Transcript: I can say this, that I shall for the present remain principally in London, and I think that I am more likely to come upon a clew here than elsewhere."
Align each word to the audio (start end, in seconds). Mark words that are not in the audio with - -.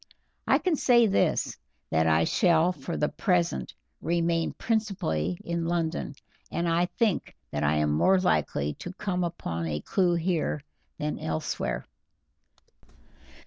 I 0.47 0.57
can 0.57 0.75
say 0.75 1.05
this, 1.05 1.59
that 1.91 2.07
I 2.07 2.23
shall 2.23 2.71
for 2.73 2.97
the 2.97 3.07
present 3.07 3.75
remain 4.01 4.51
principally 4.53 5.37
in 5.45 5.67
London, 5.67 6.15
and 6.51 6.67
I 6.67 6.87
think 6.87 7.35
that 7.51 7.63
I 7.63 7.75
am 7.75 7.91
more 7.91 8.17
likely 8.19 8.73
to 8.79 8.93
come 8.93 9.23
upon 9.23 9.67
a 9.67 9.79
clew 9.81 10.15
here 10.15 10.63
than 10.97 11.19
elsewhere." 11.19 11.85